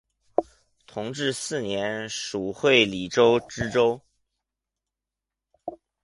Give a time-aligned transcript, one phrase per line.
[0.87, 4.01] 同治四年署会理州知州。